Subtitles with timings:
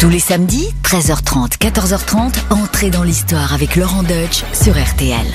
[0.00, 5.26] Tous les samedis, 13h30, 14h30, entrez dans l'histoire avec Laurent Deutsch sur RTL.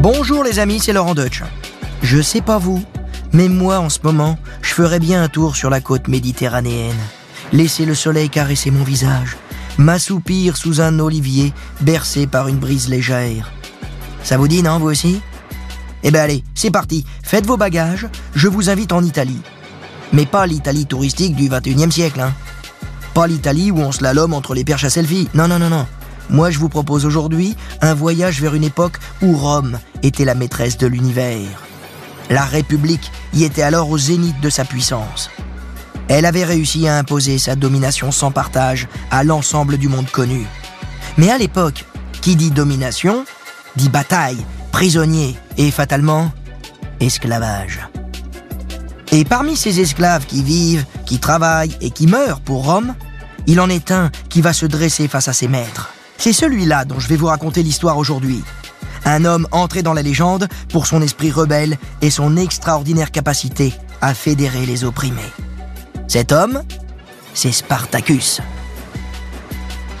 [0.00, 1.44] Bonjour les amis, c'est Laurent Deutsch.
[2.02, 2.82] Je sais pas vous,
[3.32, 6.98] mais moi en ce moment, je ferais bien un tour sur la côte méditerranéenne.
[7.52, 9.36] Laisser le soleil caresser mon visage,
[9.78, 13.52] m'assoupir sous un olivier bercé par une brise légère.
[14.24, 15.20] Ça vous dit, non, vous aussi?
[16.02, 19.42] Eh ben allez, c'est parti, faites vos bagages, je vous invite en Italie.
[20.12, 22.32] Mais pas l'Italie touristique du 21e siècle, hein.
[23.14, 25.28] Pas l'Italie où on se l'homme entre les perches à selfie.
[25.34, 25.86] Non, non, non, non.
[26.30, 30.78] Moi, je vous propose aujourd'hui un voyage vers une époque où Rome était la maîtresse
[30.78, 31.48] de l'univers.
[32.30, 35.30] La République y était alors au zénith de sa puissance.
[36.08, 40.46] Elle avait réussi à imposer sa domination sans partage à l'ensemble du monde connu.
[41.16, 41.84] Mais à l'époque,
[42.20, 43.24] qui dit domination,
[43.76, 46.30] dit bataille, prisonnier et fatalement
[47.00, 47.80] esclavage.
[49.10, 52.94] Et parmi ces esclaves qui vivent, qui travaillent et qui meurent pour Rome,
[53.46, 55.90] il en est un qui va se dresser face à ses maîtres.
[56.18, 58.42] C'est celui-là dont je vais vous raconter l'histoire aujourd'hui.
[59.04, 63.72] Un homme entré dans la légende pour son esprit rebelle et son extraordinaire capacité
[64.02, 65.32] à fédérer les opprimés.
[66.08, 66.62] Cet homme,
[67.32, 68.42] c'est Spartacus.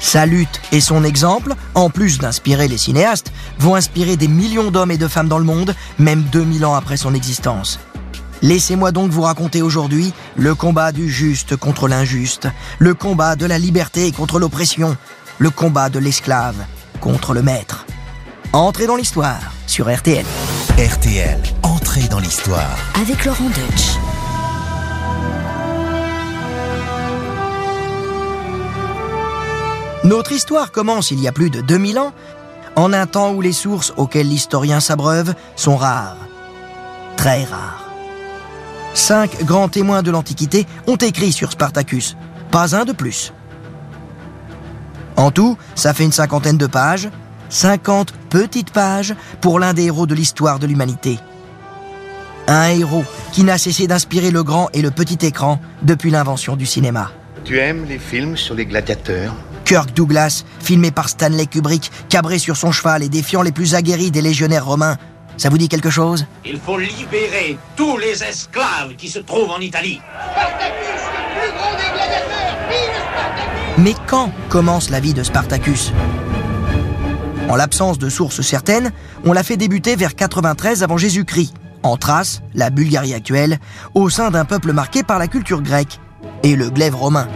[0.00, 4.90] Sa lutte et son exemple, en plus d'inspirer les cinéastes, vont inspirer des millions d'hommes
[4.90, 7.80] et de femmes dans le monde, même 2000 ans après son existence.
[8.42, 13.58] Laissez-moi donc vous raconter aujourd'hui le combat du juste contre l'injuste, le combat de la
[13.58, 14.96] liberté contre l'oppression,
[15.38, 16.56] le combat de l'esclave
[17.00, 17.86] contre le maître.
[18.52, 20.24] Entrez dans l'histoire sur RTL.
[20.78, 22.78] RTL, entrez dans l'histoire.
[23.00, 23.98] Avec Laurent Deutsch.
[30.04, 32.12] Notre histoire commence il y a plus de 2000 ans,
[32.76, 36.16] en un temps où les sources auxquelles l'historien s'abreuve sont rares.
[37.16, 37.87] Très rares.
[38.98, 42.16] Cinq grands témoins de l'Antiquité ont écrit sur Spartacus,
[42.50, 43.32] pas un de plus.
[45.16, 47.08] En tout, ça fait une cinquantaine de pages,
[47.48, 51.16] 50 petites pages pour l'un des héros de l'histoire de l'humanité.
[52.48, 56.66] Un héros qui n'a cessé d'inspirer le grand et le petit écran depuis l'invention du
[56.66, 57.12] cinéma.
[57.44, 59.32] Tu aimes les films sur les gladiateurs?
[59.64, 64.10] Kirk Douglas, filmé par Stanley Kubrick, cabré sur son cheval et défiant les plus aguerris
[64.10, 64.96] des légionnaires romains.
[65.38, 69.60] Ça vous dit quelque chose Il faut libérer tous les esclaves qui se trouvent en
[69.60, 70.00] Italie.
[73.78, 75.92] Mais quand commence la vie de Spartacus
[77.48, 78.90] En l'absence de sources certaines,
[79.24, 83.60] on l'a fait débuter vers 93 avant Jésus-Christ, en Thrace, la Bulgarie actuelle,
[83.94, 86.00] au sein d'un peuple marqué par la culture grecque
[86.42, 87.28] et le glaive romain.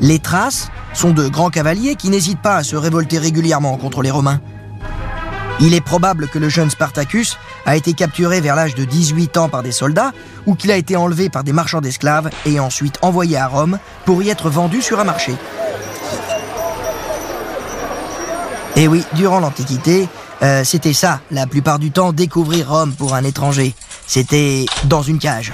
[0.00, 4.10] Les Thraces sont de grands cavaliers qui n'hésitent pas à se révolter régulièrement contre les
[4.10, 4.40] Romains.
[5.62, 9.48] Il est probable que le jeune Spartacus a été capturé vers l'âge de 18 ans
[9.50, 10.12] par des soldats
[10.46, 14.22] ou qu'il a été enlevé par des marchands d'esclaves et ensuite envoyé à Rome pour
[14.22, 15.34] y être vendu sur un marché.
[18.76, 20.08] Et oui, durant l'Antiquité,
[20.42, 23.74] euh, c'était ça, la plupart du temps, découvrir Rome pour un étranger.
[24.06, 25.52] C'était dans une cage.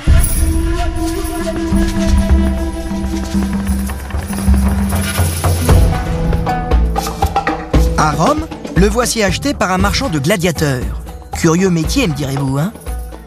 [7.98, 8.46] À Rome,
[8.76, 11.02] le voici acheté par un marchand de gladiateurs.
[11.32, 12.72] Curieux métier, me direz-vous, hein?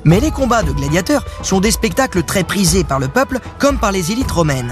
[0.04, 3.92] Mais les combats de gladiateurs sont des spectacles très prisés par le peuple comme par
[3.92, 4.72] les élites romaines.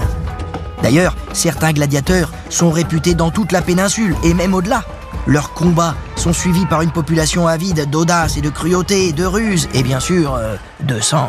[0.82, 4.84] D'ailleurs, certains gladiateurs sont réputés dans toute la péninsule et même au-delà.
[5.26, 9.82] Leurs combats sont suivis par une population avide d'audace et de cruauté, de ruse et
[9.82, 11.28] bien sûr euh, de sang.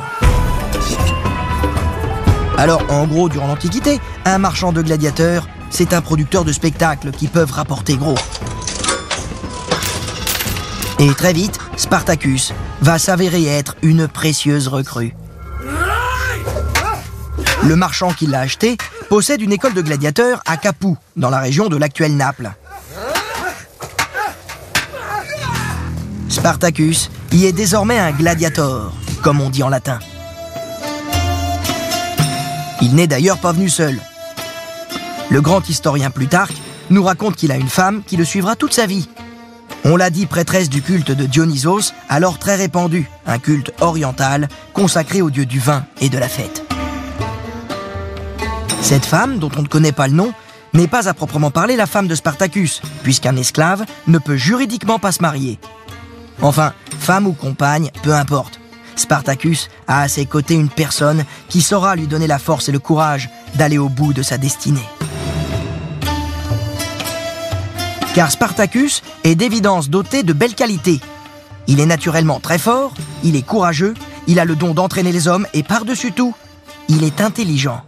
[2.57, 7.27] Alors, en gros, durant l'Antiquité, un marchand de gladiateurs, c'est un producteur de spectacles qui
[7.27, 8.15] peuvent rapporter gros.
[10.99, 15.15] Et très vite, Spartacus va s'avérer être une précieuse recrue.
[17.63, 18.77] Le marchand qui l'a acheté
[19.09, 22.51] possède une école de gladiateurs à Capoue, dans la région de l'actuelle Naples.
[26.27, 28.93] Spartacus y est désormais un gladiator,
[29.23, 29.99] comme on dit en latin.
[32.81, 33.99] Il n'est d'ailleurs pas venu seul.
[35.29, 36.55] Le grand historien Plutarque
[36.89, 39.07] nous raconte qu'il a une femme qui le suivra toute sa vie.
[39.85, 45.21] On l'a dit prêtresse du culte de Dionysos, alors très répandu, un culte oriental consacré
[45.21, 46.63] au dieu du vin et de la fête.
[48.81, 50.33] Cette femme, dont on ne connaît pas le nom,
[50.73, 55.11] n'est pas à proprement parler la femme de Spartacus, puisqu'un esclave ne peut juridiquement pas
[55.11, 55.59] se marier.
[56.41, 58.59] Enfin, femme ou compagne, peu importe.
[58.95, 62.79] Spartacus a à ses côtés une personne qui saura lui donner la force et le
[62.79, 64.85] courage d'aller au bout de sa destinée.
[68.19, 70.99] car Spartacus est d'évidence doté de belles qualités.
[71.67, 72.93] Il est naturellement très fort,
[73.23, 73.93] il est courageux,
[74.27, 76.35] il a le don d'entraîner les hommes et par-dessus tout,
[76.89, 77.81] il est intelligent.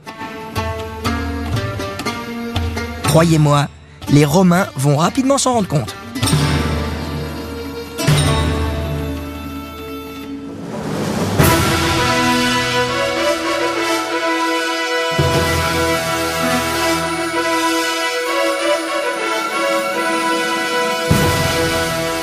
[3.03, 3.67] Croyez-moi,
[4.09, 5.93] les Romains vont rapidement s'en rendre compte.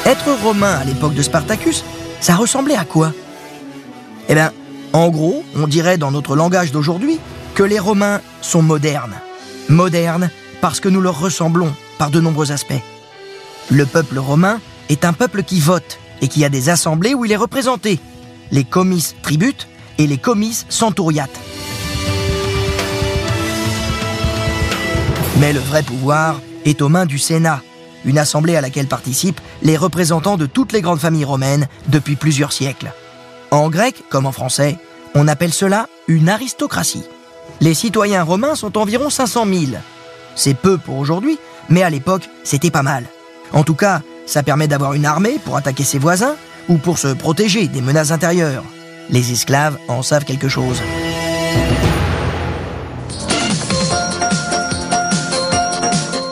[0.09, 1.85] Être romain à l'époque de Spartacus,
[2.21, 3.13] ça ressemblait à quoi?
[4.31, 4.53] Eh bien,
[4.95, 7.21] en gros, on dirait dans notre langage d'aujourd'hui
[7.55, 9.21] que les Romains sont modernes.
[9.69, 10.31] Modernes
[10.63, 12.81] parce que nous leur ressemblons par de nombreux aspects.
[13.71, 17.33] Le peuple romain est un peuple qui vote et qui a des assemblées où il
[17.33, 18.01] est représenté.
[18.51, 19.69] Les comices tributent
[19.99, 21.39] et les comices centuriates.
[25.39, 27.61] Mais le vrai pouvoir est aux mains du Sénat,
[28.09, 32.53] une assemblée à laquelle participent les représentants de toutes les grandes familles romaines depuis plusieurs
[32.53, 32.93] siècles.
[33.51, 34.79] En grec, comme en français,
[35.15, 37.05] on appelle cela une aristocratie.
[37.61, 39.61] Les citoyens romains sont environ 500 000.
[40.35, 41.39] C'est peu pour aujourd'hui,
[41.69, 43.05] mais à l'époque, c'était pas mal.
[43.53, 46.37] En tout cas, ça permet d'avoir une armée pour attaquer ses voisins
[46.69, 48.65] ou pour se protéger des menaces intérieures.
[49.11, 50.81] Les esclaves en savent quelque chose.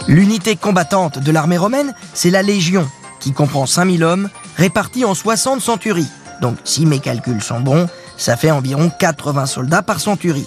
[0.08, 2.88] L'unité combattante de l'armée romaine, c'est la Légion,
[3.18, 6.06] qui comprend 5000 hommes répartis en 60 centuries.
[6.40, 10.46] Donc si mes calculs sont bons, ça fait environ 80 soldats par centurie.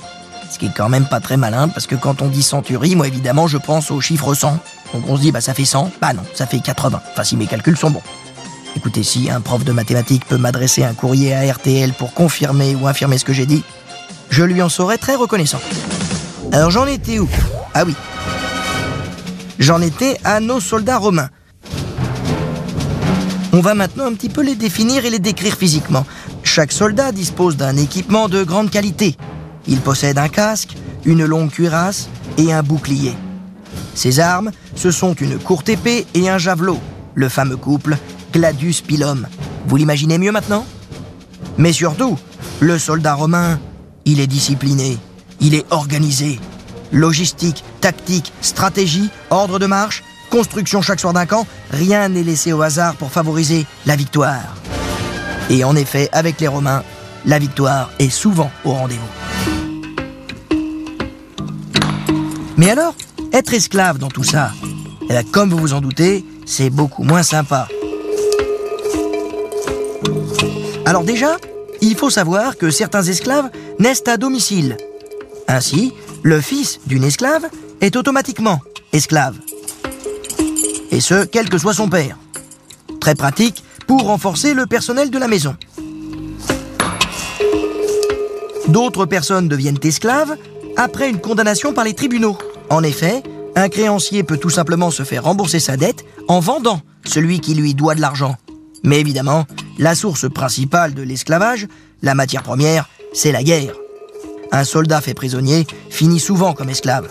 [0.49, 3.07] Ce qui est quand même pas très malin, parce que quand on dit centurie, moi
[3.07, 4.59] évidemment je pense au chiffre 100.
[4.93, 7.01] Donc on se dit bah ça fait 100, bah non, ça fait 80.
[7.11, 8.03] Enfin si mes calculs sont bons.
[8.77, 12.87] Écoutez, si un prof de mathématiques peut m'adresser un courrier à RTL pour confirmer ou
[12.87, 13.63] infirmer ce que j'ai dit,
[14.29, 15.59] je lui en serais très reconnaissant.
[16.53, 17.27] Alors j'en étais où?
[17.73, 17.93] Ah oui,
[19.59, 21.29] J'en étais à nos soldats romains.
[23.51, 26.05] On va maintenant un petit peu les définir et les décrire physiquement.
[26.43, 29.17] Chaque soldat dispose d'un équipement de grande qualité.
[29.67, 32.07] Il possède un casque, une longue cuirasse
[32.37, 33.13] et un bouclier.
[33.95, 36.79] Ses armes, ce sont une courte épée et un javelot,
[37.15, 37.97] le fameux couple
[38.31, 39.27] Gladius Pilum.
[39.67, 40.65] Vous l'imaginez mieux maintenant?
[41.57, 42.17] Mais surtout,
[42.61, 43.59] le soldat romain,
[44.05, 44.97] il est discipliné,
[45.41, 46.39] il est organisé,
[46.91, 52.61] Logistique, tactique, stratégie, ordre de marche, construction chaque soir d'un camp, rien n'est laissé au
[52.61, 54.55] hasard pour favoriser la victoire.
[55.49, 56.83] Et en effet, avec les Romains,
[57.25, 59.01] la victoire est souvent au rendez-vous.
[62.57, 62.93] Mais alors,
[63.33, 64.51] être esclave dans tout ça,
[65.09, 67.67] eh comme vous vous en doutez, c'est beaucoup moins sympa.
[70.85, 71.37] Alors déjà,
[71.81, 73.49] il faut savoir que certains esclaves
[73.79, 74.75] naissent à domicile.
[75.47, 75.93] Ainsi,
[76.23, 77.47] le fils d'une esclave
[77.81, 78.59] est automatiquement
[78.93, 79.35] esclave.
[80.91, 82.17] Et ce, quel que soit son père.
[82.99, 85.55] Très pratique pour renforcer le personnel de la maison.
[88.67, 90.35] D'autres personnes deviennent esclaves
[90.77, 92.37] après une condamnation par les tribunaux.
[92.69, 93.23] En effet,
[93.55, 97.73] un créancier peut tout simplement se faire rembourser sa dette en vendant celui qui lui
[97.73, 98.35] doit de l'argent.
[98.83, 99.45] Mais évidemment,
[99.77, 101.67] la source principale de l'esclavage,
[102.01, 103.73] la matière première, c'est la guerre
[104.51, 107.07] un soldat fait prisonnier finit souvent comme esclave.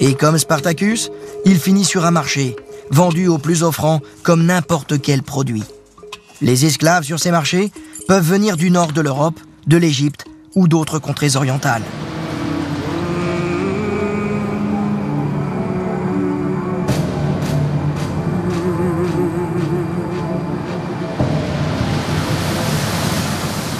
[0.00, 1.10] Et comme Spartacus,
[1.44, 2.54] il finit sur un marché,
[2.90, 5.64] vendu au plus offrant comme n'importe quel produit.
[6.42, 7.70] Les esclaves sur ces marchés
[8.06, 11.82] peuvent venir du nord de l'Europe, de l'Égypte ou d'autres contrées orientales.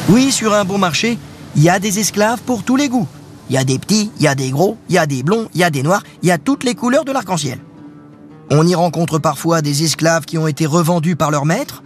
[0.08, 1.18] Oui, sur un bon marché,
[1.56, 3.08] il y a des esclaves pour tous les goûts.
[3.48, 5.48] Il y a des petits, il y a des gros, il y a des blonds,
[5.54, 7.58] il y a des noirs, il y a toutes les couleurs de l'arc-en-ciel.
[8.50, 11.82] On y rencontre parfois des esclaves qui ont été revendus par leur maître,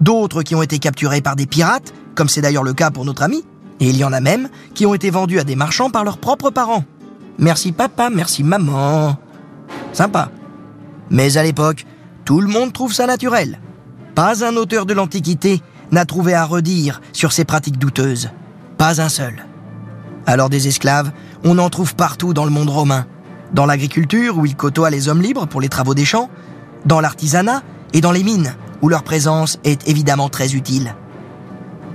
[0.00, 3.22] d'autres qui ont été capturés par des pirates, comme c'est d'ailleurs le cas pour notre
[3.22, 3.44] ami,
[3.80, 6.18] et il y en a même qui ont été vendus à des marchands par leurs
[6.18, 6.84] propres parents.
[7.38, 9.16] Merci papa, merci maman.
[9.92, 10.30] Sympa.
[11.10, 11.86] Mais à l'époque,
[12.24, 13.58] tout le monde trouve ça naturel.
[14.14, 18.30] Pas un auteur de l'Antiquité n'a trouvé à redire sur ces pratiques douteuses.
[18.78, 19.44] Pas un seul.
[20.26, 21.10] Alors des esclaves,
[21.44, 23.06] on en trouve partout dans le monde romain.
[23.52, 26.30] Dans l'agriculture, où ils côtoient les hommes libres pour les travaux des champs,
[26.86, 27.62] dans l'artisanat
[27.92, 30.94] et dans les mines, où leur présence est évidemment très utile.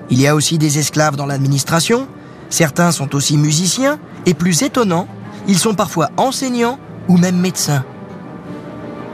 [0.10, 2.08] Il y a aussi des esclaves dans l'administration,
[2.50, 5.08] certains sont aussi musiciens, et plus étonnant,
[5.48, 7.84] ils sont parfois enseignants ou même médecins.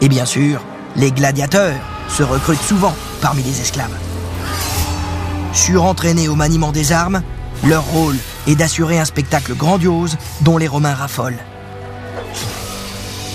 [0.01, 0.61] Et bien sûr,
[0.95, 1.79] les gladiateurs
[2.09, 3.95] se recrutent souvent parmi les esclaves.
[5.53, 7.21] Surentraînés au maniement des armes,
[7.63, 11.39] leur rôle et d'assurer un spectacle grandiose dont les Romains raffolent.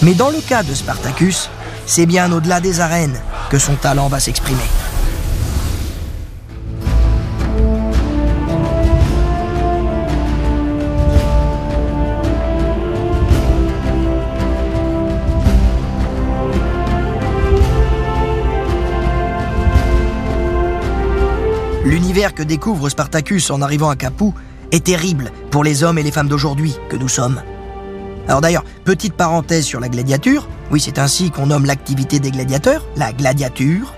[0.03, 1.51] Mais dans le cas de Spartacus,
[1.87, 3.19] c'est bien au-delà des arènes
[3.51, 4.59] que son talent va s'exprimer.
[21.85, 24.35] L'univers que découvre Spartacus en arrivant à Capoue
[24.73, 27.41] est terrible pour les hommes et les femmes d'aujourd'hui que nous sommes.
[28.29, 32.85] Alors d'ailleurs, petite parenthèse sur la gladiature, oui c'est ainsi qu'on nomme l'activité des gladiateurs,
[32.97, 33.95] la gladiature.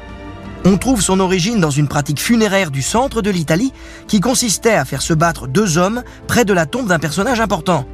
[0.65, 3.73] On trouve son origine dans une pratique funéraire du centre de l'Italie
[4.07, 7.87] qui consistait à faire se battre deux hommes près de la tombe d'un personnage important.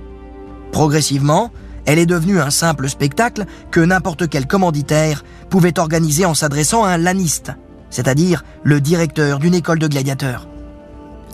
[0.72, 1.52] Progressivement,
[1.86, 6.90] elle est devenue un simple spectacle que n'importe quel commanditaire pouvait organiser en s'adressant à
[6.90, 7.52] un laniste,
[7.88, 10.48] c'est-à-dire le directeur d'une école de gladiateurs.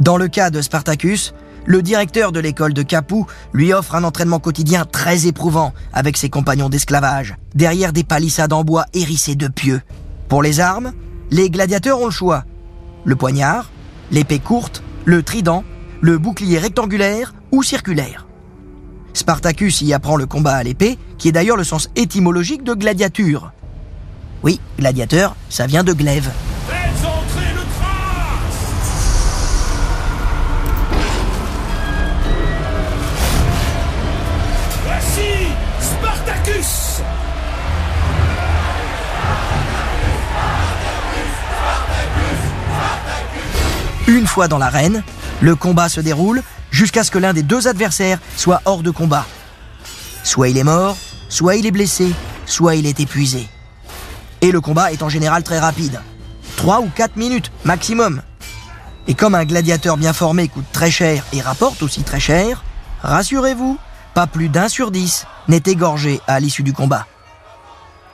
[0.02, 1.32] Dans le cas de Spartacus,
[1.64, 6.28] le directeur de l'école de Capoue lui offre un entraînement quotidien très éprouvant avec ses
[6.28, 9.80] compagnons d'esclavage, derrière des palissades en bois hérissées de pieux.
[10.28, 10.92] Pour les armes,
[11.30, 12.44] les gladiateurs ont le choix.
[13.04, 13.70] Le poignard,
[14.10, 15.62] l'épée courte, le trident,
[16.00, 18.26] le bouclier rectangulaire ou circulaire.
[19.14, 23.52] Spartacus y apprend le combat à l'épée, qui est d'ailleurs le sens étymologique de gladiature.
[24.42, 26.28] Oui, gladiateur, ça vient de glaive.
[44.32, 45.02] Fois dans l'arène,
[45.42, 49.26] le combat se déroule jusqu'à ce que l'un des deux adversaires soit hors de combat.
[50.24, 50.96] Soit il est mort,
[51.28, 52.08] soit il est blessé,
[52.46, 53.46] soit il est épuisé.
[54.40, 56.00] Et le combat est en général très rapide.
[56.56, 58.22] 3 ou 4 minutes maximum.
[59.06, 62.64] Et comme un gladiateur bien formé coûte très cher et rapporte aussi très cher,
[63.02, 63.76] rassurez-vous,
[64.14, 67.06] pas plus d'un sur dix n'est égorgé à l'issue du combat.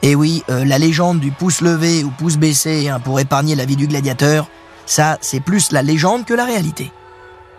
[0.02, 3.66] Et oui, euh, la légende du pouce levé ou pouce baissé hein, pour épargner la
[3.66, 4.48] vie du gladiateur,
[4.88, 6.90] ça c'est plus la légende que la réalité.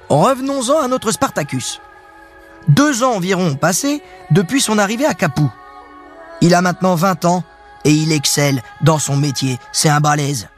[0.09, 1.79] Revenons-en à notre Spartacus.
[2.67, 5.51] Deux ans environ ont passé depuis son arrivée à Capoue.
[6.41, 7.43] Il a maintenant 20 ans
[7.86, 9.59] et il excelle dans son métier.
[9.71, 10.50] C'est un balèze.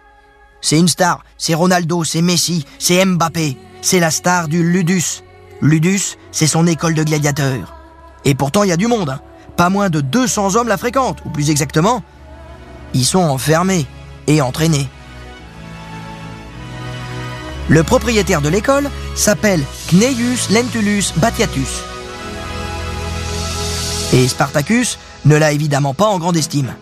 [0.61, 1.23] C'est une star.
[1.37, 3.57] C'est Ronaldo, c'est Messi, c'est Mbappé.
[3.81, 5.23] C'est la star du Ludus.
[5.61, 7.75] Ludus, c'est son école de gladiateurs.
[8.23, 9.09] Et pourtant, il y a du monde.
[9.09, 9.19] hein.
[9.57, 12.01] Pas moins de 200 hommes la fréquentent, ou plus exactement,
[12.93, 13.85] ils sont enfermés
[14.27, 14.87] et entraînés.
[17.71, 21.83] Le propriétaire de l'école s'appelle Cneius Lentulus Batiatus.
[24.11, 26.75] Et Spartacus ne l'a évidemment pas en grande estime.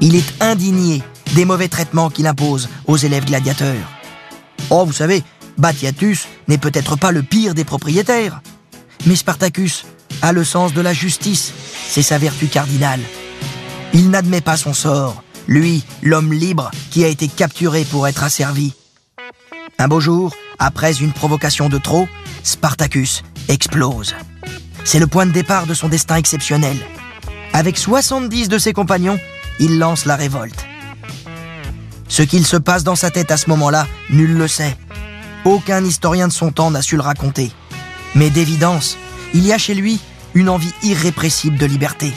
[0.00, 1.02] Il est indigné
[1.34, 3.92] des mauvais traitements qu'il impose aux élèves gladiateurs.
[4.70, 5.22] Oh, vous savez,
[5.58, 8.40] Batiatus n'est peut-être pas le pire des propriétaires.
[9.04, 9.84] Mais Spartacus
[10.22, 11.52] a le sens de la justice,
[11.90, 13.00] c'est sa vertu cardinale.
[13.92, 18.72] Il n'admet pas son sort, lui, l'homme libre qui a été capturé pour être asservi.
[19.78, 22.08] Un beau jour, après une provocation de trop,
[22.42, 24.14] Spartacus explose.
[24.84, 26.76] C'est le point de départ de son destin exceptionnel.
[27.52, 29.18] Avec 70 de ses compagnons,
[29.58, 30.64] il lance la révolte.
[32.08, 34.76] Ce qu'il se passe dans sa tête à ce moment-là, nul le sait.
[35.44, 37.50] Aucun historien de son temps n'a su le raconter.
[38.14, 38.96] Mais d'évidence,
[39.34, 40.00] il y a chez lui
[40.34, 42.12] une envie irrépressible de liberté.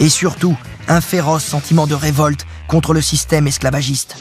[0.00, 4.16] Et surtout, un féroce sentiment de révolte contre le système esclavagiste.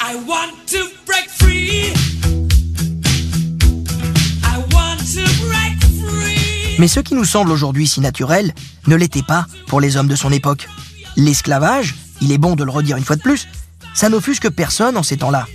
[6.80, 8.54] Mais ce qui nous semble aujourd'hui si naturel
[8.86, 10.68] ne l'était pas pour les hommes de son époque.
[11.16, 13.48] L'esclavage, il est bon de le redire une fois de plus,
[13.96, 15.48] ça n'offusque personne en ces temps-là.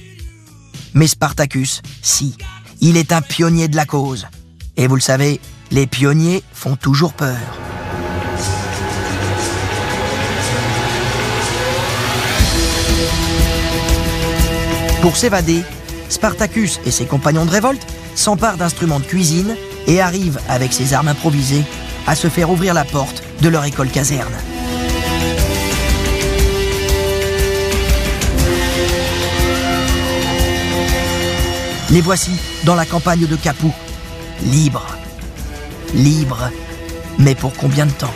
[0.94, 2.36] Mais Spartacus, si,
[2.80, 4.26] il est un pionnier de la cause.
[4.76, 7.38] Et vous le savez, les pionniers font toujours peur.
[15.02, 15.62] Pour s'évader,
[16.08, 21.08] Spartacus et ses compagnons de révolte s'emparent d'instruments de cuisine et arrivent, avec ses armes
[21.08, 21.64] improvisées,
[22.06, 24.34] à se faire ouvrir la porte de leur école caserne.
[31.90, 32.32] Les voici
[32.64, 33.74] dans la campagne de Capoue,
[34.44, 34.96] libres.
[35.94, 36.50] Libres,
[37.18, 38.14] mais pour combien de temps?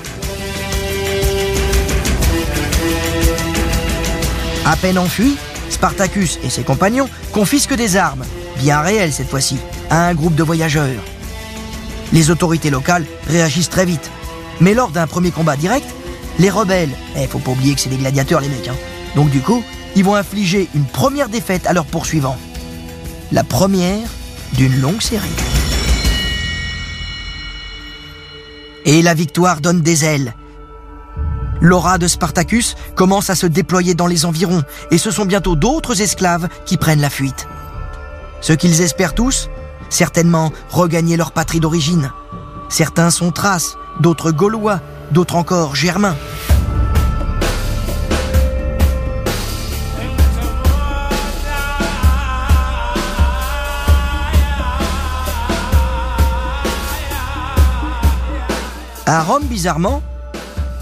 [4.64, 5.36] À peine enfui,
[5.68, 8.24] Spartacus et ses compagnons confisquent des armes,
[8.58, 9.58] bien réelles cette fois-ci,
[9.90, 11.02] à un groupe de voyageurs.
[12.16, 14.10] Les autorités locales réagissent très vite.
[14.62, 15.86] Mais lors d'un premier combat direct,
[16.38, 18.74] les rebelles, eh, faut pas oublier que c'est des gladiateurs les mecs, hein.
[19.14, 19.62] donc du coup,
[19.96, 22.38] ils vont infliger une première défaite à leurs poursuivants.
[23.32, 24.08] La première
[24.54, 25.28] d'une longue série.
[28.86, 30.32] Et la victoire donne des ailes.
[31.60, 36.00] L'aura de Spartacus commence à se déployer dans les environs, et ce sont bientôt d'autres
[36.00, 37.46] esclaves qui prennent la fuite.
[38.40, 39.50] Ce qu'ils espèrent tous,
[39.88, 42.12] certainement regagner leur patrie d'origine.
[42.68, 44.80] Certains sont thraces, d'autres gaulois,
[45.12, 46.16] d'autres encore germains.
[59.08, 60.02] À Rome, bizarrement,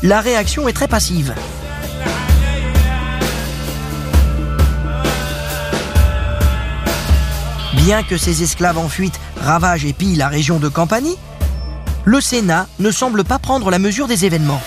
[0.03, 1.35] la réaction est très passive.
[7.85, 11.19] Bien que ces esclaves en fuite ravagent et pillent la région de Campanie,
[12.07, 14.63] le Sénat ne semble pas prendre la mesure des événements.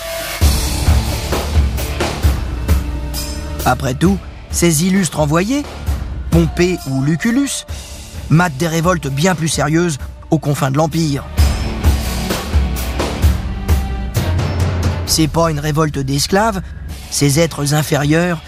[3.64, 4.18] Après tout,
[4.52, 5.64] ces illustres envoyés,
[6.30, 7.64] Pompée ou Lucullus,
[8.30, 9.98] matent des révoltes bien plus sérieuses
[10.30, 11.24] aux confins de l'Empire.
[15.06, 16.62] C'est pas une révolte d'esclaves,
[17.10, 18.38] ces êtres inférieurs,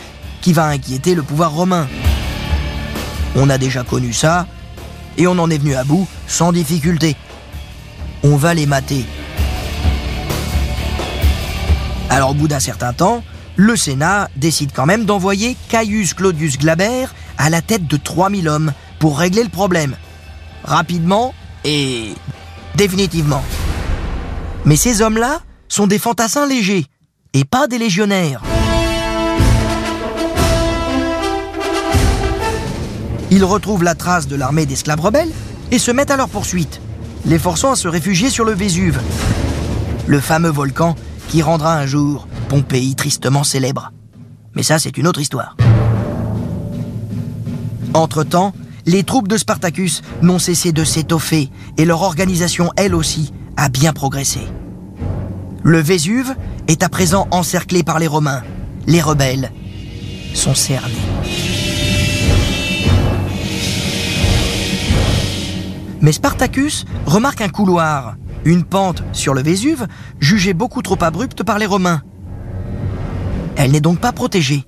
[0.41, 1.89] qui va inquiéter le pouvoir romain.
[3.35, 4.47] On a déjà connu ça,
[5.17, 7.17] et on en est venu à bout sans difficulté.
[8.23, 9.05] On va les mater.
[12.09, 13.23] Alors au bout d'un certain temps,
[13.57, 17.07] le Sénat décide quand même d'envoyer Caius Claudius Glaber
[17.39, 19.97] à la tête de 3000 hommes pour régler le problème.
[20.65, 22.15] Rapidement et
[22.75, 23.43] définitivement.
[24.65, 26.87] Mais ces hommes-là sont des fantassins légers
[27.33, 28.43] et pas des légionnaires.
[33.31, 35.31] Ils retrouvent la trace de l'armée d'esclaves rebelles
[35.71, 36.81] et se mettent à leur poursuite,
[37.25, 39.01] les forçant à se réfugier sur le Vésuve,
[40.07, 40.97] le fameux volcan
[41.29, 43.93] qui rendra un jour Pompéi tristement célèbre.
[44.57, 45.57] Mais ça, c'est une autre histoire.
[47.95, 48.53] Entre-temps,
[48.87, 53.93] les troupes de Spartacus n'ont cessé de s'étoffer et leur organisation, elle aussi, a bien
[53.93, 54.41] progressé.
[55.63, 56.35] Le Vésuve
[56.67, 58.43] est à présent encerclé par les Romains.
[58.87, 59.53] Les rebelles
[60.35, 61.10] sont cernés.
[66.01, 69.87] Mais Spartacus remarque un couloir, une pente sur le Vésuve,
[70.19, 72.03] jugée beaucoup trop abrupte par les Romains.
[73.57, 74.65] Elle n'est donc pas protégée.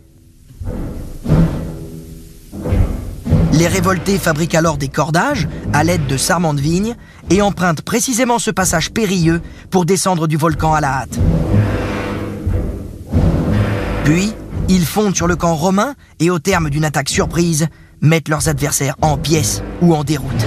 [3.55, 6.97] Les révoltés fabriquent alors des cordages à l'aide de sarments de vigne
[7.31, 11.19] et empruntent précisément ce passage périlleux pour descendre du volcan à la hâte.
[14.05, 14.33] Puis,
[14.69, 17.69] ils fondent sur le camp romain et au terme d'une attaque surprise,
[18.01, 20.47] mettent leurs adversaires en pièces ou en déroute.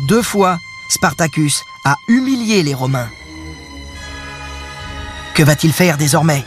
[0.00, 3.10] Deux fois, Spartacus a humilié les Romains.
[5.34, 6.44] Que va-t-il faire désormais?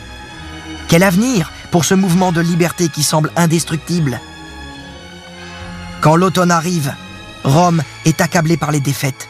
[0.88, 4.20] Quel avenir pour ce mouvement de liberté qui semble indestructible?
[6.00, 6.94] Quand l'automne arrive,
[7.44, 9.28] Rome est accablée par les défaites.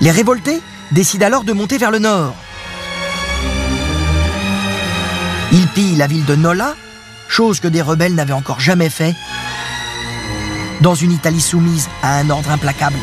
[0.00, 0.60] Les révoltés
[0.92, 2.34] décident alors de monter vers le nord.
[5.52, 6.74] Ils pillent la ville de Nola,
[7.28, 9.14] chose que des rebelles n'avaient encore jamais fait,
[10.84, 12.98] dans une Italie soumise à un ordre implacable.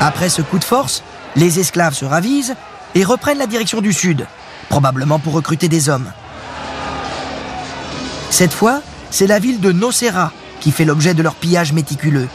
[0.00, 1.02] Après ce coup de force,
[1.36, 2.54] les esclaves se ravisent
[2.94, 4.26] et reprennent la direction du sud,
[4.70, 6.10] probablement pour recruter des hommes.
[8.30, 12.28] Cette fois, c'est la ville de Nocera qui fait l'objet de leur pillage méticuleux.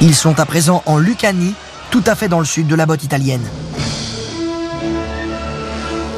[0.00, 1.56] Ils sont à présent en Lucanie,
[1.96, 3.46] tout à fait dans le sud de la botte italienne.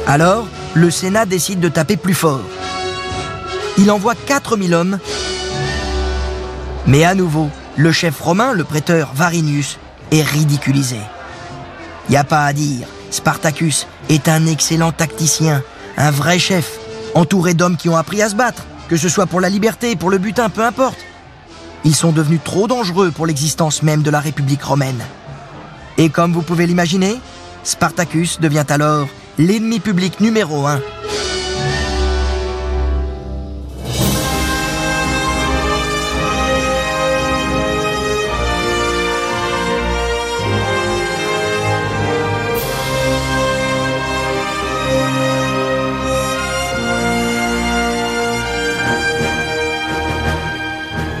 [0.07, 2.41] Alors, le Sénat décide de taper plus fort.
[3.77, 4.99] Il envoie 4000 hommes,
[6.85, 9.77] mais à nouveau, le chef romain, le prêteur Varinius,
[10.11, 10.99] est ridiculisé.
[12.09, 15.63] Y a pas à dire, Spartacus est un excellent tacticien,
[15.95, 16.77] un vrai chef,
[17.15, 20.09] entouré d'hommes qui ont appris à se battre, que ce soit pour la liberté, pour
[20.09, 20.99] le butin, peu importe.
[21.85, 25.01] Ils sont devenus trop dangereux pour l'existence même de la République romaine.
[25.99, 27.19] Et comme vous pouvez l'imaginer,
[27.63, 30.79] Spartacus devient alors l'ennemi public numéro un.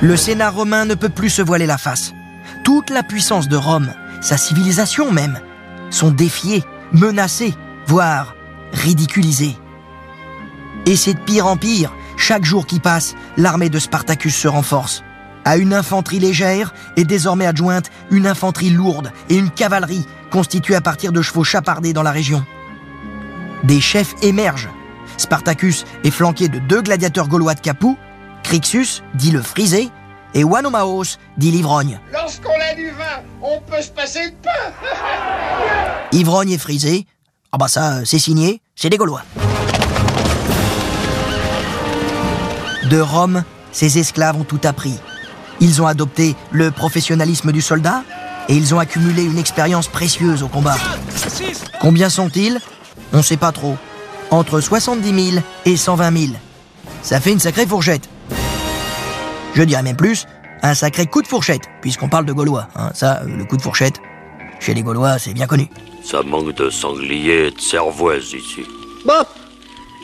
[0.01, 2.13] Le Sénat romain ne peut plus se voiler la face.
[2.63, 5.39] Toute la puissance de Rome, sa civilisation même,
[5.89, 7.53] sont défiées, menacées,
[7.87, 8.35] voire
[8.71, 9.57] ridiculisées.
[10.85, 11.93] Et c'est de pire en pire.
[12.17, 15.03] Chaque jour qui passe, l'armée de Spartacus se renforce.
[15.45, 20.81] À une infanterie légère est désormais adjointe une infanterie lourde et une cavalerie constituée à
[20.81, 22.45] partir de chevaux chapardés dans la région.
[23.63, 24.69] Des chefs émergent.
[25.17, 27.97] Spartacus est flanqué de deux gladiateurs gaulois de Capoue,
[28.43, 29.89] Crixus, dit le frisé,
[30.33, 31.99] et Wanomaos, dit l'ivrogne.
[32.75, 34.49] Du vin, on peut se passer de pain.
[36.11, 37.05] Ivrogne et frisé,
[37.51, 39.23] ah bah ça, c'est signé, c'est des Gaulois.
[42.89, 44.99] De Rome, ses esclaves ont tout appris.
[45.59, 48.03] Ils ont adopté le professionnalisme du soldat
[48.47, 50.77] et ils ont accumulé une expérience précieuse au combat.
[51.79, 52.59] Combien sont-ils?
[53.13, 53.77] On ne sait pas trop.
[54.31, 56.33] Entre 70 000 et 120 000.
[57.01, 58.09] Ça fait une sacrée fourchette.
[59.55, 60.25] Je dirais même plus,
[60.61, 62.67] un sacré coup de fourchette, puisqu'on parle de Gaulois.
[62.75, 62.91] hein.
[62.93, 63.99] Ça, euh, le coup de fourchette,
[64.59, 65.67] chez les Gaulois, c'est bien connu.
[66.03, 68.61] Ça manque de sanglier et de cervoise ici.
[69.05, 69.23] Bon,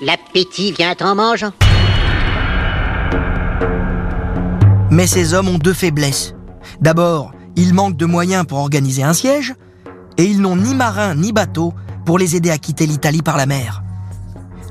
[0.01, 1.51] l'appétit vient en mangeant.
[4.91, 6.35] Mais ces hommes ont deux faiblesses.
[6.79, 9.53] D'abord, ils manquent de moyens pour organiser un siège,
[10.17, 11.73] et ils n'ont ni marin ni bateau
[12.05, 13.81] pour les aider à quitter l'Italie par la mer.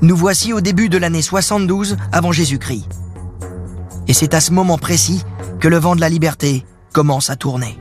[0.01, 2.87] Nous voici au début de l'année 72 avant Jésus-Christ.
[4.07, 5.23] Et c'est à ce moment précis
[5.65, 7.75] que le vent de la liberté commence à tourner.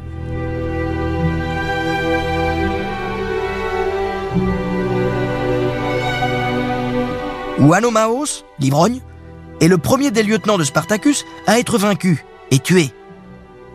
[7.58, 9.02] Ouanomaos, l'ivrogne,
[9.60, 12.90] est le premier des lieutenants de Spartacus à être vaincu et tué.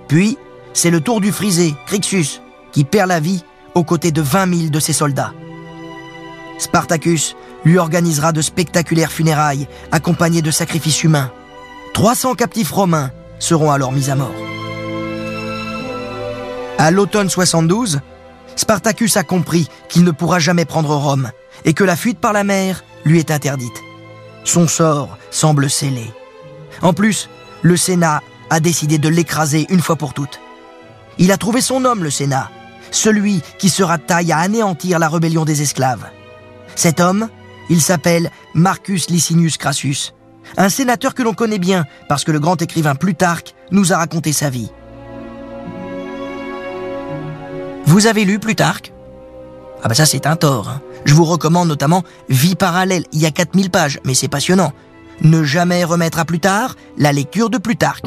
[0.07, 0.39] Puis,
[0.73, 2.41] c'est le tour du frisé, Crixus,
[2.71, 3.43] qui perd la vie
[3.75, 5.35] aux côtés de 20 000 de ses soldats.
[6.57, 11.31] Spartacus lui organisera de spectaculaires funérailles accompagnées de sacrifices humains.
[11.93, 14.33] 300 captifs romains seront alors mis à mort.
[16.77, 18.01] À l'automne 72,
[18.55, 21.31] Spartacus a compris qu'il ne pourra jamais prendre Rome
[21.65, 23.83] et que la fuite par la mer lui est interdite.
[24.43, 26.11] Son sort semble scellé.
[26.81, 27.29] En plus,
[27.61, 30.39] le Sénat a décidé de l'écraser une fois pour toutes.
[31.17, 32.49] Il a trouvé son homme, le Sénat,
[32.91, 36.05] celui qui sera taille à anéantir la rébellion des esclaves.
[36.75, 37.29] Cet homme,
[37.69, 40.13] il s'appelle Marcus Licinius Crassus,
[40.57, 44.33] un sénateur que l'on connaît bien parce que le grand écrivain Plutarque nous a raconté
[44.33, 44.69] sa vie.
[47.85, 48.93] Vous avez lu Plutarque?
[49.83, 50.69] Ah bah ça c'est un tort.
[50.69, 50.81] hein.
[51.05, 54.73] Je vous recommande notamment Vie parallèle, il y a 4000 pages, mais c'est passionnant.
[55.21, 58.05] Ne jamais remettre à plus tard la lecture de Plutarque.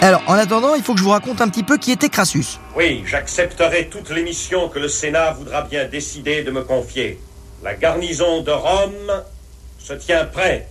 [0.00, 2.58] Alors, en attendant, il faut que je vous raconte un petit peu qui était Crassus.
[2.76, 7.18] Oui, j'accepterai toutes les missions que le Sénat voudra bien décider de me confier.
[7.64, 9.22] La garnison de Rome
[9.80, 10.68] se tient prête.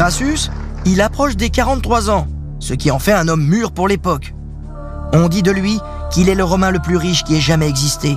[0.00, 0.48] Crassus,
[0.86, 2.26] il approche des 43 ans,
[2.58, 4.34] ce qui en fait un homme mûr pour l'époque.
[5.12, 5.78] On dit de lui
[6.10, 8.16] qu'il est le Romain le plus riche qui ait jamais existé.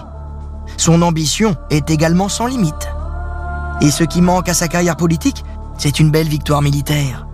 [0.78, 2.88] Son ambition est également sans limite.
[3.82, 5.44] Et ce qui manque à sa carrière politique,
[5.78, 7.28] c'est une belle victoire militaire.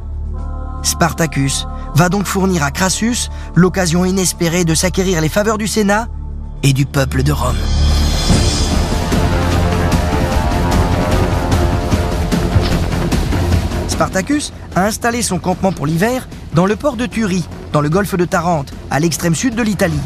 [0.82, 6.08] Spartacus va donc fournir à Crassus l'occasion inespérée de s'acquérir les faveurs du Sénat
[6.64, 7.89] et du peuple de Rome.
[14.00, 18.16] Spartacus a installé son campement pour l'hiver dans le port de Turie, dans le golfe
[18.16, 20.00] de Tarente, à l'extrême sud de l'Italie.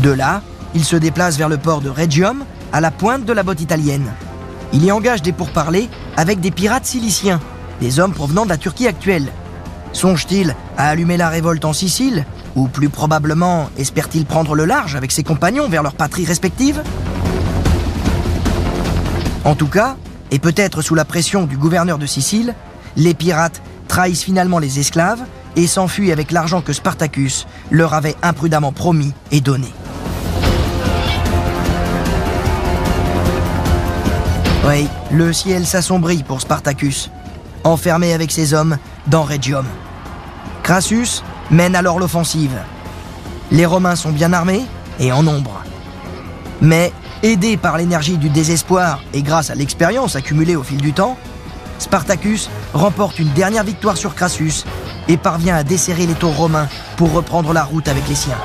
[0.00, 0.42] De là,
[0.74, 4.12] il se déplace vers le port de Regium, à la pointe de la botte italienne.
[4.74, 7.40] Il y engage des pourparlers avec des pirates ciliciens,
[7.80, 9.32] des hommes provenant de la Turquie actuelle.
[9.94, 15.12] Songe-t-il à allumer la révolte en Sicile Ou plus probablement, espère-t-il prendre le large avec
[15.12, 16.82] ses compagnons vers leurs patries respectives
[19.46, 19.96] En tout cas,
[20.30, 22.54] et peut-être sous la pression du gouverneur de Sicile,
[22.98, 25.22] les pirates trahissent finalement les esclaves
[25.56, 29.72] et s'enfuient avec l'argent que Spartacus leur avait imprudemment promis et donné.
[34.66, 37.10] Oui, le ciel s'assombrit pour Spartacus,
[37.64, 39.64] enfermé avec ses hommes dans Regium.
[40.62, 42.58] Crassus mène alors l'offensive.
[43.50, 44.66] Les Romains sont bien armés
[45.00, 45.62] et en nombre.
[46.60, 51.16] Mais, aidé par l'énergie du désespoir et grâce à l'expérience accumulée au fil du temps,
[51.78, 54.64] Spartacus remporte une dernière victoire sur Crassus
[55.08, 58.38] et parvient à desserrer les taux romains pour reprendre la route avec les siens.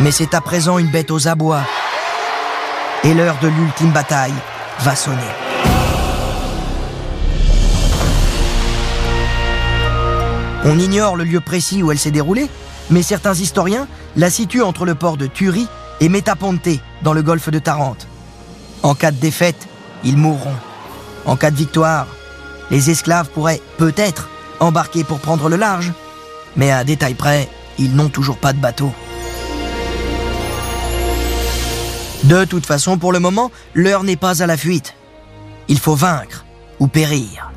[0.00, 1.62] Mais c'est à présent une bête aux abois.
[3.04, 4.34] Et l'heure de l'ultime bataille
[4.80, 5.47] va sonner.
[10.64, 12.48] On ignore le lieu précis où elle s'est déroulée,
[12.90, 15.68] mais certains historiens la situent entre le port de Turie
[16.00, 16.68] et Metaponte,
[17.02, 18.06] dans le golfe de Tarente.
[18.82, 19.68] En cas de défaite,
[20.04, 20.54] ils mourront.
[21.26, 22.06] En cas de victoire,
[22.70, 24.28] les esclaves pourraient peut-être
[24.60, 25.92] embarquer pour prendre le large,
[26.56, 28.92] mais à détail près, ils n'ont toujours pas de bateau.
[32.24, 34.94] De toute façon, pour le moment, l'heure n'est pas à la fuite.
[35.68, 36.44] Il faut vaincre
[36.80, 37.47] ou périr.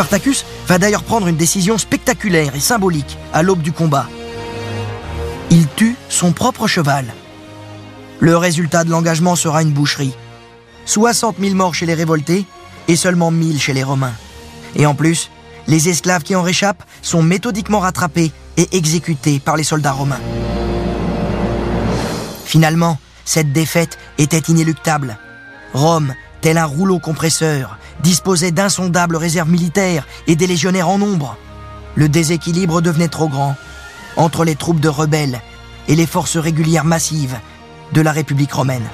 [0.00, 4.06] Spartacus va d'ailleurs prendre une décision spectaculaire et symbolique à l'aube du combat.
[5.50, 7.04] Il tue son propre cheval.
[8.18, 10.14] Le résultat de l'engagement sera une boucherie.
[10.86, 12.46] 60 000 morts chez les révoltés
[12.88, 14.14] et seulement 1000 chez les Romains.
[14.74, 15.28] Et en plus,
[15.66, 20.22] les esclaves qui en réchappent sont méthodiquement rattrapés et exécutés par les soldats romains.
[22.46, 25.18] Finalement, cette défaite était inéluctable.
[25.74, 31.36] Rome, tel un rouleau compresseur, disposait d'insondables réserves militaires et des légionnaires en nombre.
[31.94, 33.56] Le déséquilibre devenait trop grand
[34.16, 35.40] entre les troupes de rebelles
[35.88, 37.36] et les forces régulières massives
[37.92, 38.88] de la République romaine.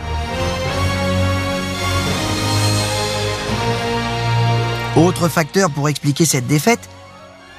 [4.97, 6.89] Autre facteur pour expliquer cette défaite,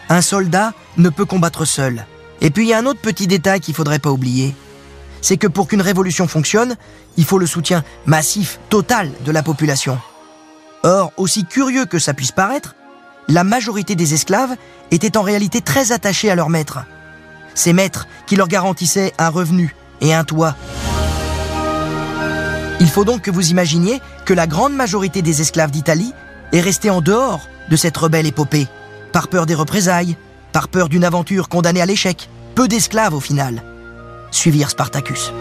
[0.10, 2.06] un soldat ne peut combattre seul.
[2.42, 4.56] Et puis il y a un autre petit détail qu'il faudrait pas oublier.
[5.22, 6.76] C'est que pour qu'une révolution fonctionne,
[7.16, 10.00] il faut le soutien massif, total de la population.
[10.84, 12.76] Or, aussi curieux que ça puisse paraître,
[13.28, 14.56] la majorité des esclaves
[14.92, 16.80] étaient en réalité très attachés à leurs maîtres.
[17.56, 20.56] Ces maîtres qui leur garantissaient un revenu et un toit.
[22.80, 26.14] Il faut donc que vous imaginiez que la grande majorité des esclaves d'Italie
[26.54, 28.68] est restée en dehors de cette rebelle épopée,
[29.12, 30.16] par peur des représailles,
[30.54, 32.30] par peur d'une aventure condamnée à l'échec.
[32.56, 33.64] Peu d'esclaves au final
[34.32, 35.32] suivirent Spartacus.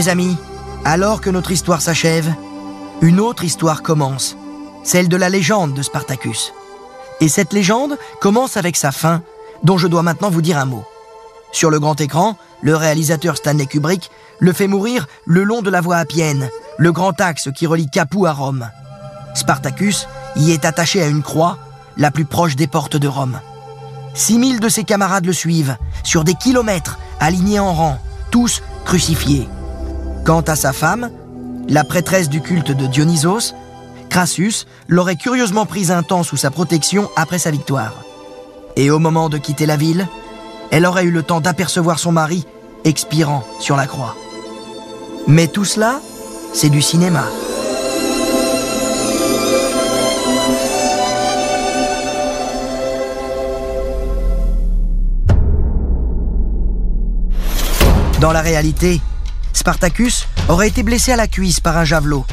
[0.00, 0.38] Mes amis,
[0.86, 2.32] alors que notre histoire s'achève,
[3.02, 4.34] une autre histoire commence,
[4.82, 6.54] celle de la légende de Spartacus.
[7.20, 9.22] Et cette légende commence avec sa fin,
[9.62, 10.86] dont je dois maintenant vous dire un mot.
[11.52, 15.82] Sur le grand écran, le réalisateur Stanley Kubrick le fait mourir le long de la
[15.82, 18.70] voie appienne, le grand axe qui relie Capoue à Rome.
[19.34, 21.58] Spartacus y est attaché à une croix,
[21.98, 23.38] la plus proche des portes de Rome.
[24.14, 27.98] 6000 de ses camarades le suivent, sur des kilomètres, alignés en rang,
[28.30, 29.46] tous crucifiés.
[30.30, 31.10] Quant à sa femme,
[31.68, 33.52] la prêtresse du culte de Dionysos,
[34.10, 38.04] Crassus l'aurait curieusement prise un temps sous sa protection après sa victoire.
[38.76, 40.06] Et au moment de quitter la ville,
[40.70, 42.46] elle aurait eu le temps d'apercevoir son mari
[42.84, 44.14] expirant sur la croix.
[45.26, 46.00] Mais tout cela,
[46.52, 47.24] c'est du cinéma.
[58.20, 59.00] Dans la réalité,
[59.60, 62.24] Spartacus aurait été blessé à la cuisse par un javelot.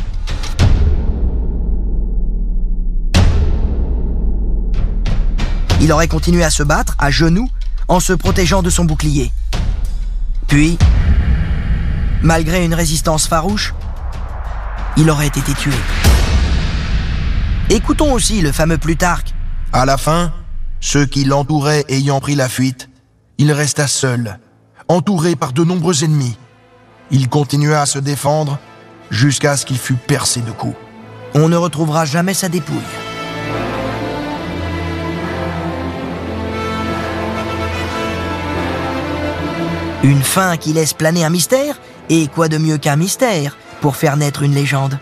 [5.81, 7.49] Il aurait continué à se battre à genoux
[7.89, 9.33] en se protégeant de son bouclier.
[10.47, 10.77] Puis,
[12.23, 13.73] malgré une résistance farouche,
[14.95, 15.73] il aurait été tué.
[17.69, 19.33] Écoutons aussi le fameux Plutarque.
[19.73, 20.31] À la fin,
[20.79, 22.89] ceux qui l'entouraient ayant pris la fuite,
[23.37, 24.39] il resta seul,
[24.87, 26.37] entouré par de nombreux ennemis.
[27.09, 28.59] Il continua à se défendre
[29.09, 30.75] jusqu'à ce qu'il fût percé de coups.
[31.33, 32.77] On ne retrouvera jamais sa dépouille.
[40.03, 44.17] Une fin qui laisse planer un mystère, et quoi de mieux qu'un mystère pour faire
[44.17, 44.99] naître une légende?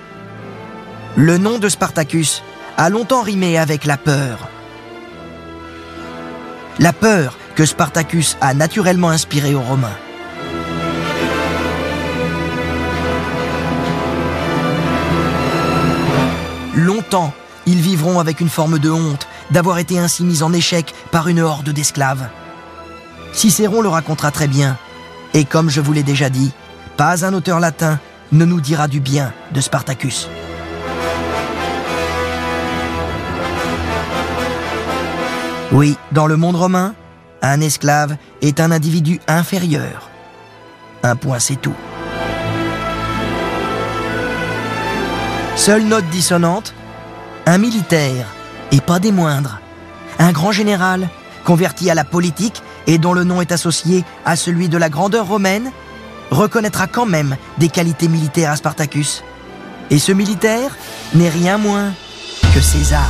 [1.16, 2.44] Le nom de Spartacus
[2.78, 4.50] a longtemps rimé avec la peur.
[6.80, 9.98] La peur que Spartacus a naturellement inspirée aux Romains.
[16.76, 17.34] Longtemps,
[17.66, 21.40] ils vivront avec une forme de honte d'avoir été ainsi mis en échec par une
[21.40, 22.28] horde d'esclaves.
[23.32, 24.78] Cicéron le racontera très bien.
[25.34, 26.52] Et comme je vous l'ai déjà dit,
[26.98, 28.00] pas un auteur latin
[28.32, 30.30] ne nous dira du bien de Spartacus.
[35.72, 36.94] Oui, dans le monde romain,
[37.42, 40.10] un esclave est un individu inférieur.
[41.04, 41.76] Un point, c'est tout.
[45.56, 46.74] Seule note dissonante,
[47.46, 48.28] un militaire,
[48.72, 49.60] et pas des moindres,
[50.20, 51.08] un grand général,
[51.46, 55.28] converti à la politique et dont le nom est associé à celui de la grandeur
[55.28, 55.72] romaine,
[56.30, 59.24] reconnaîtra quand même des qualités militaires à Spartacus.
[59.90, 60.76] Et ce militaire
[61.14, 61.94] n'est rien moins
[62.54, 63.10] que César.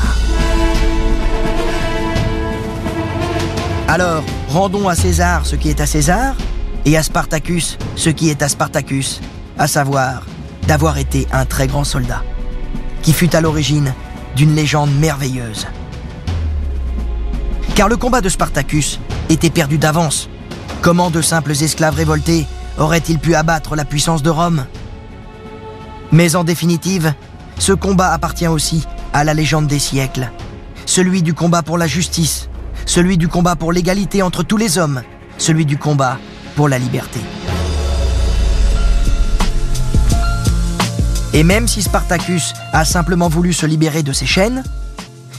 [3.87, 6.35] Alors, rendons à César ce qui est à César,
[6.85, 9.19] et à Spartacus ce qui est à Spartacus,
[9.57, 10.23] à savoir
[10.67, 12.23] d'avoir été un très grand soldat,
[13.05, 13.93] qui fut à l'origine
[14.35, 15.67] d'une légende merveilleuse.
[17.75, 20.27] Car le combat de Spartacus était perdu d'avance.
[20.81, 22.47] Comment de simples esclaves révoltés
[22.79, 24.65] auraient-ils pu abattre la puissance de Rome?
[26.11, 27.13] Mais en définitive,
[27.59, 30.31] ce combat appartient aussi à la légende des siècles,
[30.87, 32.49] celui du combat pour la justice,
[32.87, 35.03] celui du combat pour l'égalité entre tous les hommes,
[35.37, 36.17] celui du combat
[36.55, 37.19] pour la liberté.
[41.35, 44.63] Et même si Spartacus a simplement voulu se libérer de ses chaînes,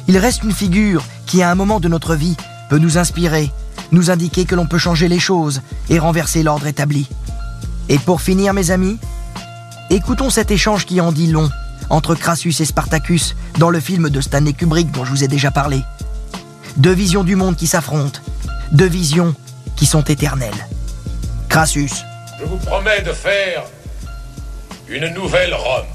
[0.08, 2.36] il reste une figure qui à un moment de notre vie
[2.68, 3.50] peut nous inspirer,
[3.92, 7.08] nous indiquer que l'on peut changer les choses et renverser l'ordre établi.
[7.88, 8.98] Et pour finir, mes amis,
[9.88, 11.48] écoutons cet échange qui en dit long
[11.88, 15.50] entre Crassus et Spartacus dans le film de Stanley Kubrick dont je vous ai déjà
[15.50, 15.82] parlé.
[16.76, 18.20] Deux visions du monde qui s'affrontent,
[18.70, 19.34] deux visions
[19.76, 20.68] qui sont éternelles.
[21.48, 22.04] Crassus,
[22.38, 23.64] Je vous promets de faire
[24.88, 25.86] une nouvelle Rome,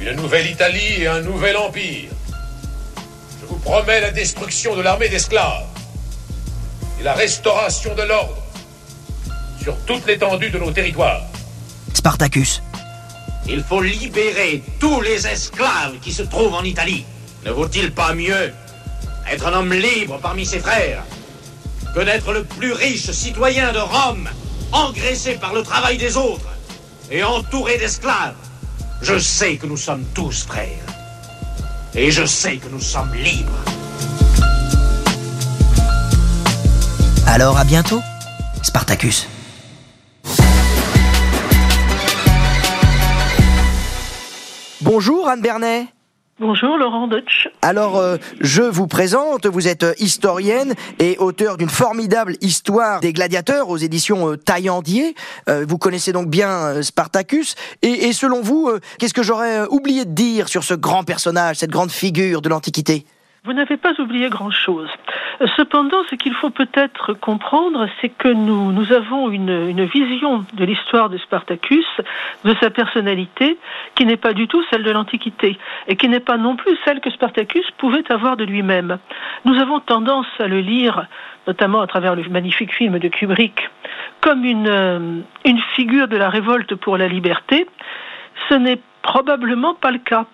[0.00, 2.10] une nouvelle Italie et un nouvel empire.
[3.40, 5.66] Je vous promets la destruction de l'armée d'esclaves
[7.00, 8.42] et la restauration de l'ordre
[9.62, 11.22] sur toute l'étendue de nos territoires.
[11.94, 12.60] Spartacus,
[13.46, 17.04] Il faut libérer tous les esclaves qui se trouvent en Italie.
[17.46, 18.52] Ne vaut-il pas mieux
[19.30, 21.04] être un homme libre parmi ses frères
[21.94, 24.28] que d'être le plus riche citoyen de Rome,
[24.72, 26.53] engraissé par le travail des autres?
[27.10, 28.36] Et entouré d'esclaves
[29.02, 30.86] Je sais que nous sommes tous frères.
[31.94, 33.64] Et je sais que nous sommes libres.
[37.34, 38.00] alors à bientôt,
[38.62, 39.26] Spartacus.
[44.80, 45.93] Bonjour Anne Bernet.
[46.40, 47.48] Bonjour Laurent Deutsch.
[47.62, 53.12] Alors, euh, je vous présente, vous êtes euh, historienne et auteur d'une formidable histoire des
[53.12, 55.14] gladiateurs aux éditions euh, Taillandier.
[55.48, 57.54] Euh, vous connaissez donc bien euh, Spartacus.
[57.82, 58.68] Et, et selon vous,
[58.98, 63.06] qu'est-ce que j'aurais oublié de dire sur ce grand personnage, cette grande figure de l'Antiquité?
[63.46, 64.88] Vous n'avez pas oublié grand-chose.
[65.42, 70.46] Euh, Cependant, ce qu'il faut peut-être comprendre, c'est que nous, nous avons une, une vision
[70.54, 71.84] de l'histoire de Spartacus,
[72.44, 73.58] de sa personnalité,
[73.96, 77.00] qui n'est pas du tout celle de l'Antiquité, et qui n'est pas non plus celle
[77.00, 78.96] que Spartacus pouvait avoir de lui-même.
[79.44, 81.06] Nous avons tendance à le lire,
[81.46, 83.68] notamment à travers le magnifique film de Kubrick,
[84.22, 87.66] comme une, euh, une figure de la révolte pour la liberté.
[88.48, 90.24] Ce n'est probablement pas le cas.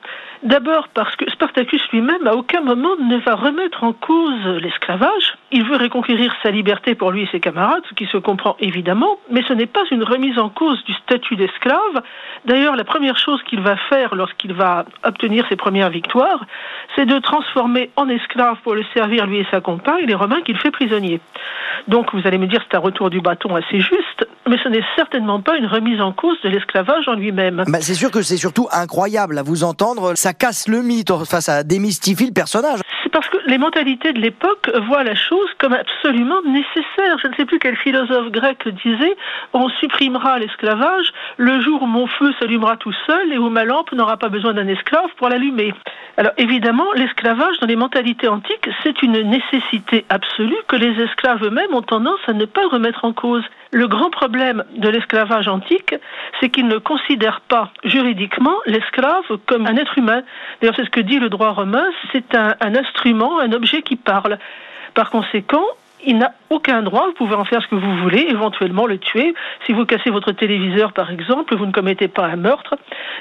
[0.42, 5.34] D'abord parce que Spartacus lui-même, à aucun moment, ne va remettre en cause l'esclavage.
[5.52, 9.18] Il veut reconquérir sa liberté pour lui et ses camarades, ce qui se comprend évidemment,
[9.30, 12.02] mais ce n'est pas une remise en cause du statut d'esclave.
[12.44, 16.44] D'ailleurs, la première chose qu'il va faire lorsqu'il va obtenir ses premières victoires,
[16.94, 20.56] c'est de transformer en esclave pour le servir lui et sa compagne les Romains qu'il
[20.56, 21.20] fait prisonniers.
[21.88, 24.84] Donc vous allez me dire c'est un retour du bâton assez juste, mais ce n'est
[24.96, 27.64] certainement pas une remise en cause de l'esclavage en lui-même.
[27.66, 30.14] bah, C'est sûr que c'est surtout incroyable à vous entendre.
[30.14, 32.80] Ça casse le mythe, enfin ça démystifie le personnage.
[33.02, 37.18] C'est parce que les mentalités de l'époque voient la chose comme absolument nécessaire.
[37.22, 39.16] Je ne sais plus quel philosophe grec disait
[39.52, 43.92] on supprimera l'esclavage le jour où mon feu s'allumera tout seul et où ma lampe
[43.92, 45.72] n'aura pas besoin d'un esclave pour l'allumer.
[46.16, 51.74] Alors évidemment, l'esclavage dans les mentalités antiques, c'est une nécessité absolue que les esclaves eux-mêmes
[51.74, 53.44] ont tendance à ne pas remettre en cause.
[53.72, 55.94] Le grand problème de l'esclavage antique,
[56.40, 60.22] c'est qu'il ne considère pas juridiquement l'esclave comme un être humain.
[60.60, 63.96] D'ailleurs, c'est ce que dit le droit romain, c'est un, un instrument, un objet qui
[63.96, 64.38] parle.
[64.94, 65.64] Par conséquent,
[66.04, 69.34] il n'a aucun droit, vous pouvez en faire ce que vous voulez, éventuellement le tuer.
[69.66, 72.74] Si vous cassez votre téléviseur, par exemple, vous ne commettez pas un meurtre,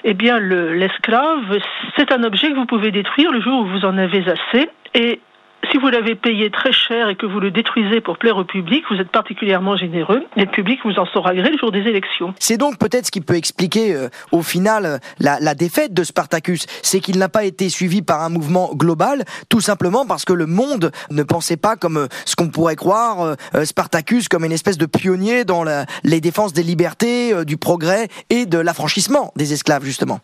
[0.04, 1.58] eh bien, le- l'esclave,
[1.98, 4.70] c'est un objet que vous pouvez détruire le jour où vous en avez assez.
[5.72, 8.84] Si vous l'avez payé très cher et que vous le détruisez pour plaire au public,
[8.90, 12.34] vous êtes particulièrement généreux et le public vous en saura gré le jour des élections.
[12.40, 16.04] C'est donc peut-être ce qui peut expliquer euh, au final euh, la, la défaite de
[16.04, 20.34] Spartacus, c'est qu'il n'a pas été suivi par un mouvement global, tout simplement parce que
[20.34, 24.46] le monde ne pensait pas comme euh, ce qu'on pourrait croire euh, euh, Spartacus comme
[24.46, 29.32] une espèce de pionnier dans la- les défenses des libertés, du progrès et de l'affranchissement
[29.36, 30.20] des esclaves justement.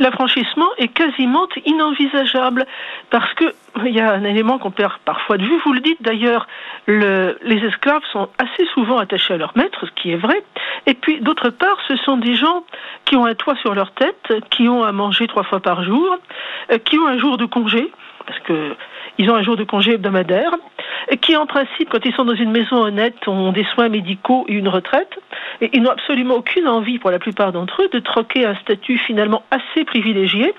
[0.00, 2.66] L'affranchissement est quasiment inenvisageable
[3.10, 3.44] parce que
[3.86, 5.56] il y a un élément qu'on perd parfois de vue.
[5.64, 6.48] Vous le dites d'ailleurs,
[6.86, 10.42] le- les esclaves sont assez souvent attachés à leur maître, ce qui est vrai.
[10.86, 12.64] Et puis d'autre part, ce sont des gens
[13.04, 16.16] qui ont un toit sur leur tête, qui ont à manger trois fois par jour,
[16.72, 17.90] euh, qui ont un jour de congé
[18.26, 18.74] parce que
[19.18, 20.52] ils ont un jour de congé hebdomadaire,
[21.20, 24.54] qui en principe, quand ils sont dans une maison honnête, ont des soins médicaux et
[24.54, 25.10] une retraite,
[25.60, 28.98] et ils n'ont absolument aucune envie, pour la plupart d'entre eux, de troquer un statut
[28.98, 30.54] finalement assez privilégié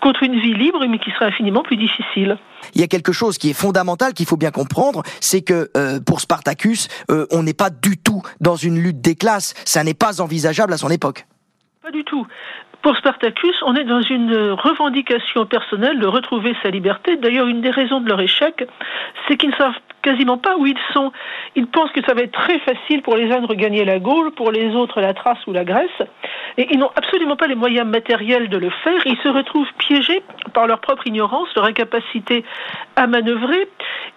[0.00, 2.36] contre une vie libre, mais qui serait infiniment plus difficile.
[2.74, 6.00] Il y a quelque chose qui est fondamental qu'il faut bien comprendre, c'est que euh,
[6.00, 9.94] pour Spartacus, euh, on n'est pas du tout dans une lutte des classes, ça n'est
[9.94, 11.26] pas envisageable à son époque.
[11.82, 12.26] Pas du tout.
[12.82, 17.16] Pour Spartacus, on est dans une revendication personnelle de retrouver sa liberté.
[17.16, 18.66] D'ailleurs, une des raisons de leur échec,
[19.26, 21.12] c'est qu'ils ne savent quasiment pas où ils sont.
[21.56, 24.32] Ils pensent que ça va être très facile pour les uns de regagner la Gaule,
[24.32, 25.90] pour les autres la Thrace ou la Grèce,
[26.58, 29.00] et ils n'ont absolument pas les moyens matériels de le faire.
[29.06, 30.22] Ils se retrouvent piégés
[30.52, 32.44] par leur propre ignorance, leur incapacité
[32.96, 33.68] à manœuvrer.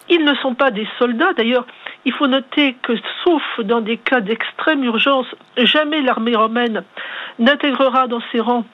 [0.10, 1.34] Ils ne sont pas des soldats.
[1.34, 1.66] D'ailleurs,
[2.04, 5.28] il faut noter que, sauf dans des cas d'extrême urgence,
[5.58, 6.84] jamais l'armée romaine
[7.40, 8.66] n'intégrera dans ses rangs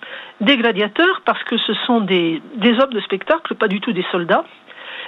[0.41, 4.05] des gladiateurs parce que ce sont des, des hommes de spectacle, pas du tout des
[4.12, 4.43] soldats,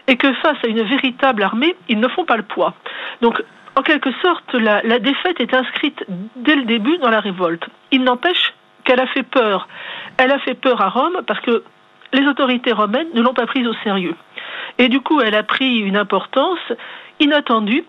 [0.08, 2.74] et que face à une véritable armée, ils ne font pas le poids.
[3.22, 3.41] Donc,
[3.76, 7.66] En quelque sorte, la, défaite est inscrite dès le début dans la révolte.
[7.89, 9.68] Il n'empêche qu'elle a fait peur.
[10.18, 11.64] Elle a fait peur à Rome parce que
[12.14, 14.16] les autorités romaines ne l'ont pas prise au sérieux.
[14.78, 16.60] Et du coup, elle a pris une importance
[17.20, 17.84] inattendue.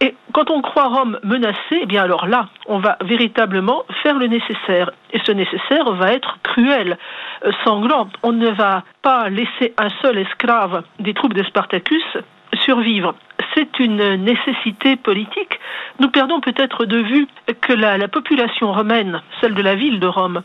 [0.00, 4.28] Et quand on croit Rome menacée, eh bien alors là, on va véritablement faire le
[4.28, 4.92] nécessaire.
[5.12, 6.98] Et ce nécessaire va être cruel,
[7.44, 8.08] euh, sanglant.
[8.22, 12.04] On ne va pas laisser un seul esclave des troupes de Spartacus
[12.64, 13.14] survivre.
[13.54, 15.58] C'est une nécessité politique.
[15.98, 17.26] Nous perdons peut-être de vue
[17.60, 20.42] que la, la population romaine, celle de la ville de Rome,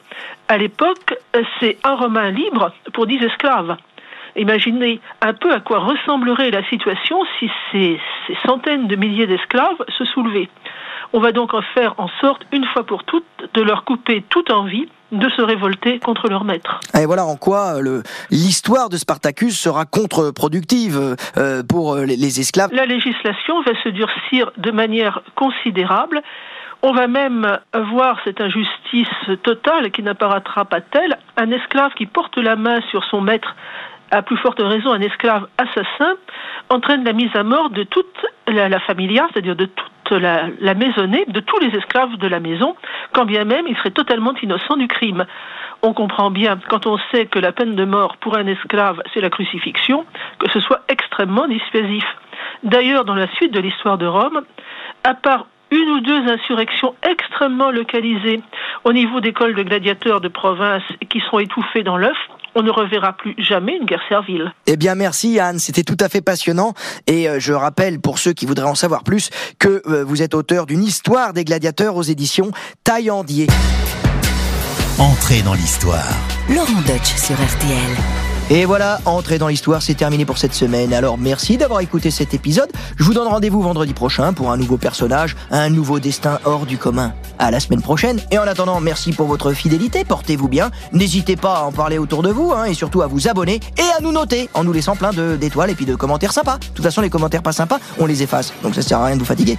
[0.48, 1.14] à l'époque,
[1.60, 3.78] c'est un Romain libre pour dix esclaves.
[4.36, 9.78] Imaginez un peu à quoi ressemblerait la situation si ces, ces centaines de milliers d'esclaves
[9.98, 10.50] se soulevaient.
[11.14, 13.24] On va donc en faire en sorte, une fois pour toutes,
[13.54, 16.80] de leur couper toute envie de se révolter contre leur maître.
[17.00, 22.72] Et voilà en quoi le- l'histoire de Spartacus sera contre-productive euh, pour les, les esclaves.
[22.74, 26.24] La législation va se durcir de manière considérable.
[26.82, 27.60] On va même
[27.92, 29.08] voir cette injustice
[29.44, 31.18] totale qui n'apparaîtra pas telle.
[31.38, 33.56] Un esclave qui porte la main sur son maître,
[34.14, 36.14] à plus forte raison un esclave assassin,
[36.70, 41.40] entraîne la mise à mort de toute la, la c'est-à-dire de toute la, maisonnée, de
[41.40, 42.76] tous les esclaves de la maison,
[43.14, 45.26] quand bien même il serait totalement innocent du crime.
[45.82, 49.22] On comprend bien, quand on sait que la peine de mort pour un esclave, c'est
[49.22, 50.06] la crucifixion,
[50.38, 52.06] que ce soit extrêmement dissuasif.
[52.62, 54.44] D'ailleurs, dans la suite de l'histoire de Rome,
[55.04, 58.42] à part une ou deux insurrections extrêmement localisées
[58.84, 62.18] au niveau des cols de gladiateurs de province qui seront étouffés dans l'œuf,
[62.56, 64.54] on ne reverra plus jamais une guerre servile.
[64.68, 66.74] Eh bien, merci Anne, c'était tout à fait passionnant.
[67.08, 69.30] Et euh, je rappelle, pour ceux qui voudraient en savoir plus,
[69.60, 72.52] que euh, vous êtes auteur d'une histoire des gladiateurs aux éditions
[72.84, 73.48] Taillandier.
[75.00, 76.14] Entrez dans l'histoire.
[76.50, 78.23] Laurent Deutsch sur RTL.
[78.50, 80.94] Et voilà, entrer dans l'histoire, c'est terminé pour cette semaine.
[80.94, 82.70] Alors merci d'avoir écouté cet épisode.
[82.98, 86.78] Je vous donne rendez-vous vendredi prochain pour un nouveau personnage, un nouveau destin hors du
[86.78, 87.14] commun.
[87.40, 88.20] À la semaine prochaine.
[88.32, 90.04] Et en attendant, merci pour votre fidélité.
[90.04, 90.72] Portez-vous bien.
[90.92, 93.98] N'hésitez pas à en parler autour de vous hein, et surtout à vous abonner et
[93.98, 96.58] à nous noter en nous laissant plein d'étoiles et puis de commentaires sympas.
[96.58, 98.54] De toute façon, les commentaires pas sympas, on les efface.
[98.62, 99.58] Donc ça sert à rien de vous fatiguer.